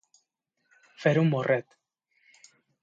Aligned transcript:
Fer 1.03 1.13
un 1.25 1.31
morret. 1.35 1.79